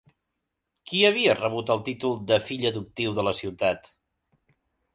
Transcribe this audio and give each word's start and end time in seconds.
Qui 0.91 1.01
havia 1.09 1.35
rebut 1.41 1.73
el 1.75 1.83
títol 1.91 2.17
de 2.33 2.41
fill 2.47 2.67
adoptiu 2.73 3.15
de 3.19 3.29
la 3.31 3.37
ciutat? 3.43 3.95